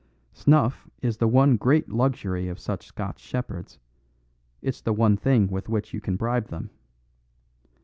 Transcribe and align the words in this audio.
Snuff 0.33 0.89
is 1.03 1.17
the 1.17 1.27
one 1.27 1.57
great 1.57 1.87
luxury 1.89 2.47
of 2.47 2.57
such 2.59 2.87
Scotch 2.87 3.19
shepherds; 3.19 3.77
it's 4.59 4.81
the 4.81 4.93
one 4.93 5.15
thing 5.15 5.45
with 5.47 5.69
which 5.69 5.93
you 5.93 6.01
can 6.01 6.15
bribe 6.15 6.47
them. 6.47 6.71